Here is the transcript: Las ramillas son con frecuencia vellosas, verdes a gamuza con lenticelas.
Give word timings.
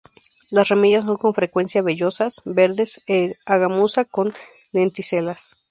Las 0.49 0.69
ramillas 0.69 1.05
son 1.05 1.17
con 1.17 1.35
frecuencia 1.35 1.83
vellosas, 1.83 2.41
verdes 2.43 3.01
a 3.45 3.57
gamuza 3.59 4.03
con 4.03 4.33
lenticelas. 4.71 5.57